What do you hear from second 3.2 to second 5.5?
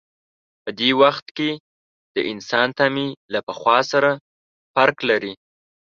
له پخوا سره توپیر لري.